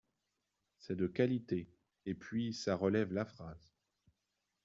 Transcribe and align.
C’est 0.79 0.95
de 0.95 1.05
qualité 1.05 1.69
et 2.07 2.15
puis 2.15 2.55
ça 2.55 2.75
relève 2.75 3.13
la 3.13 3.23
phrase. 3.23 3.75